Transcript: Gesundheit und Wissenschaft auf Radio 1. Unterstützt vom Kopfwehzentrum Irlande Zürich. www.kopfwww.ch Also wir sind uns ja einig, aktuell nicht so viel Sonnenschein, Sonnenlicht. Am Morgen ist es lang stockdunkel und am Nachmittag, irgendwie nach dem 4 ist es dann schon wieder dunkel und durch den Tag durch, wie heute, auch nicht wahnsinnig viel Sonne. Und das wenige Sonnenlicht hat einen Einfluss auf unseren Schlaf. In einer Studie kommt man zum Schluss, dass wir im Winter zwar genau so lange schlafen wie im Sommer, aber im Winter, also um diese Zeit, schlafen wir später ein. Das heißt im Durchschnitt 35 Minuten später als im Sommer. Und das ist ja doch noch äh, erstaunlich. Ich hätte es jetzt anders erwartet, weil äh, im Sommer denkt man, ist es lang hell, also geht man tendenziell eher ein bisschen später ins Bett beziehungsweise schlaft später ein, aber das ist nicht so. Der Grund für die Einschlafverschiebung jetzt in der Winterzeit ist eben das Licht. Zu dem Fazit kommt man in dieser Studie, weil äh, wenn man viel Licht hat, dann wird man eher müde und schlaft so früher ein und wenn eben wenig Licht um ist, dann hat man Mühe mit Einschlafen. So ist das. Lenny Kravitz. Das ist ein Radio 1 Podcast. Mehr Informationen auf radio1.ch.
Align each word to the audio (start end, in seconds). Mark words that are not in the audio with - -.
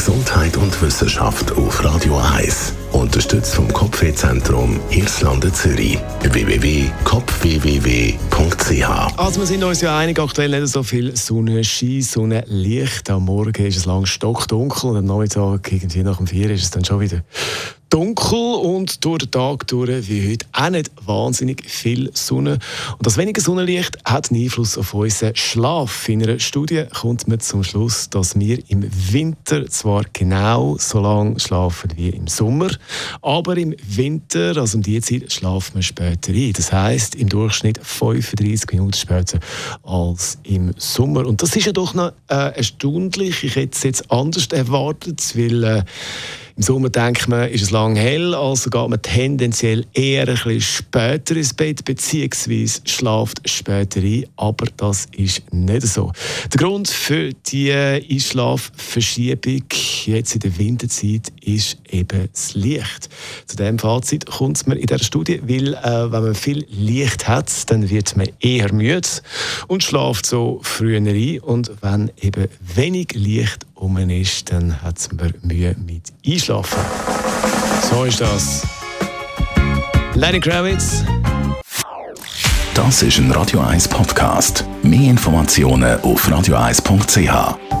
Gesundheit 0.00 0.56
und 0.56 0.80
Wissenschaft 0.80 1.52
auf 1.52 1.84
Radio 1.84 2.16
1. 2.16 2.72
Unterstützt 2.92 3.54
vom 3.54 3.70
Kopfwehzentrum 3.70 4.80
Irlande 4.88 5.52
Zürich. 5.52 5.98
www.kopfwww.ch 6.22 9.18
Also 9.18 9.40
wir 9.40 9.46
sind 9.46 9.62
uns 9.62 9.82
ja 9.82 9.98
einig, 9.98 10.18
aktuell 10.18 10.58
nicht 10.58 10.68
so 10.68 10.82
viel 10.82 11.14
Sonnenschein, 11.14 12.00
Sonnenlicht. 12.00 13.10
Am 13.10 13.26
Morgen 13.26 13.66
ist 13.66 13.76
es 13.76 13.84
lang 13.84 14.06
stockdunkel 14.06 14.88
und 14.88 14.96
am 14.96 15.04
Nachmittag, 15.04 15.70
irgendwie 15.70 16.02
nach 16.02 16.16
dem 16.16 16.26
4 16.26 16.48
ist 16.48 16.62
es 16.62 16.70
dann 16.70 16.82
schon 16.82 17.00
wieder 17.00 17.22
dunkel 17.90 18.38
und 18.38 19.04
durch 19.04 19.18
den 19.18 19.30
Tag 19.32 19.66
durch, 19.66 20.08
wie 20.08 20.30
heute, 20.30 20.46
auch 20.52 20.70
nicht 20.70 20.90
wahnsinnig 21.04 21.68
viel 21.68 22.10
Sonne. 22.14 22.58
Und 22.96 23.06
das 23.06 23.16
wenige 23.16 23.40
Sonnenlicht 23.40 23.98
hat 24.04 24.30
einen 24.30 24.44
Einfluss 24.44 24.78
auf 24.78 24.94
unseren 24.94 25.34
Schlaf. 25.34 26.08
In 26.08 26.22
einer 26.22 26.38
Studie 26.38 26.84
kommt 26.98 27.26
man 27.26 27.40
zum 27.40 27.64
Schluss, 27.64 28.08
dass 28.08 28.38
wir 28.38 28.62
im 28.68 28.88
Winter 29.12 29.66
zwar 29.66 30.04
genau 30.12 30.76
so 30.78 31.00
lange 31.00 31.38
schlafen 31.40 31.90
wie 31.96 32.10
im 32.10 32.28
Sommer, 32.28 32.70
aber 33.22 33.56
im 33.56 33.74
Winter, 33.86 34.56
also 34.56 34.78
um 34.78 34.82
diese 34.82 35.20
Zeit, 35.20 35.32
schlafen 35.32 35.74
wir 35.74 35.82
später 35.82 36.32
ein. 36.32 36.52
Das 36.52 36.72
heißt 36.72 37.16
im 37.16 37.28
Durchschnitt 37.28 37.80
35 37.82 38.70
Minuten 38.72 38.92
später 38.92 39.40
als 39.82 40.38
im 40.44 40.72
Sommer. 40.78 41.26
Und 41.26 41.42
das 41.42 41.56
ist 41.56 41.66
ja 41.66 41.72
doch 41.72 41.94
noch 41.94 42.12
äh, 42.28 42.56
erstaunlich. 42.56 43.42
Ich 43.42 43.56
hätte 43.56 43.76
es 43.76 43.82
jetzt 43.82 44.10
anders 44.12 44.46
erwartet, 44.46 45.20
weil 45.36 45.64
äh, 45.64 45.82
im 46.60 46.64
Sommer 46.64 46.90
denkt 46.90 47.26
man, 47.26 47.48
ist 47.48 47.62
es 47.62 47.70
lang 47.70 47.96
hell, 47.96 48.34
also 48.34 48.68
geht 48.68 48.88
man 48.90 49.00
tendenziell 49.00 49.86
eher 49.94 50.28
ein 50.28 50.34
bisschen 50.34 50.60
später 50.60 51.34
ins 51.34 51.54
Bett 51.54 51.86
beziehungsweise 51.86 52.82
schlaft 52.84 53.40
später 53.48 54.00
ein, 54.00 54.26
aber 54.36 54.66
das 54.76 55.08
ist 55.16 55.42
nicht 55.54 55.86
so. 55.86 56.12
Der 56.52 56.60
Grund 56.60 56.90
für 56.90 57.30
die 57.32 57.72
Einschlafverschiebung 57.72 59.62
jetzt 60.04 60.34
in 60.34 60.40
der 60.40 60.58
Winterzeit 60.58 61.32
ist 61.40 61.78
eben 61.88 62.28
das 62.30 62.52
Licht. 62.52 63.08
Zu 63.46 63.56
dem 63.56 63.78
Fazit 63.78 64.26
kommt 64.26 64.66
man 64.66 64.76
in 64.76 64.86
dieser 64.86 65.02
Studie, 65.02 65.40
weil 65.42 65.72
äh, 65.72 66.12
wenn 66.12 66.24
man 66.24 66.34
viel 66.34 66.66
Licht 66.68 67.26
hat, 67.26 67.70
dann 67.70 67.88
wird 67.88 68.18
man 68.18 68.28
eher 68.38 68.70
müde 68.74 69.08
und 69.66 69.82
schlaft 69.82 70.26
so 70.26 70.60
früher 70.62 70.98
ein 70.98 71.40
und 71.40 71.70
wenn 71.80 72.10
eben 72.20 72.48
wenig 72.60 73.14
Licht 73.14 73.64
um 73.76 73.96
ist, 73.96 74.52
dann 74.52 74.82
hat 74.82 75.08
man 75.16 75.32
Mühe 75.40 75.74
mit 75.86 76.12
Einschlafen. 76.26 76.49
So 76.50 78.04
ist 78.04 78.20
das. 78.20 78.66
Lenny 80.14 80.40
Kravitz. 80.40 81.04
Das 82.74 83.04
ist 83.04 83.18
ein 83.18 83.30
Radio 83.30 83.60
1 83.60 83.86
Podcast. 83.86 84.64
Mehr 84.82 85.10
Informationen 85.10 86.00
auf 86.00 86.26
radio1.ch. 86.26 87.79